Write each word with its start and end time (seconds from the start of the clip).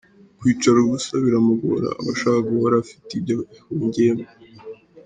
Kwicara 0.39 0.77
ubusa 0.81 1.13
biramugora 1.23 1.87
abashaka 1.99 2.39
guhora 2.49 2.75
afite 2.83 3.09
ibyo 3.19 3.37
ahugiyemo. 3.71 4.27